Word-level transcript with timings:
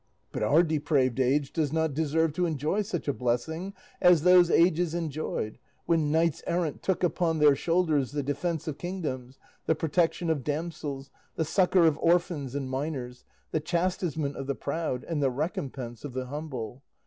But 0.31 0.41
our 0.41 0.63
depraved 0.63 1.19
age 1.19 1.53
does 1.53 1.71
not 1.71 1.93
deserve 1.93 2.33
to 2.33 2.47
enjoy 2.47 2.81
such 2.81 3.07
a 3.07 3.13
blessing 3.13 3.75
as 4.01 4.23
those 4.23 4.49
ages 4.49 4.95
enjoyed 4.95 5.59
when 5.85 6.09
knights 6.09 6.41
errant 6.47 6.81
took 6.81 7.03
upon 7.03 7.37
their 7.37 7.55
shoulders 7.55 8.11
the 8.11 8.23
defence 8.23 8.67
of 8.67 8.79
kingdoms, 8.79 9.37
the 9.67 9.75
protection 9.75 10.31
of 10.31 10.43
damsels, 10.43 11.11
the 11.35 11.45
succour 11.45 11.85
of 11.85 11.99
orphans 11.99 12.55
and 12.55 12.67
minors, 12.67 13.25
the 13.51 13.59
chastisement 13.59 14.37
of 14.37 14.47
the 14.47 14.55
proud, 14.55 15.03
and 15.03 15.21
the 15.21 15.29
recompense 15.29 16.03
of 16.03 16.13
the 16.13 16.25
humble. 16.25 16.81